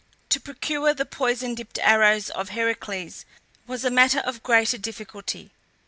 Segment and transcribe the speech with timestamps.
[0.29, 3.23] To procure the poison dipped arrows of Heracles
[3.67, 5.51] was a matter of greater difficulty.